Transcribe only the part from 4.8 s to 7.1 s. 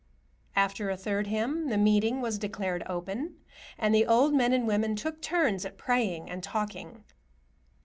took turns at praying and talking.